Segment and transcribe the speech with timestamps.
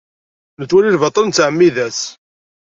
[0.59, 1.99] Nettwali lbaṭel, nettɛemmid-as.